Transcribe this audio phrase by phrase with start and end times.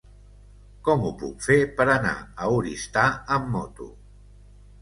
[0.87, 3.05] Com ho puc fer per anar a Oristà
[3.37, 3.93] amb moto?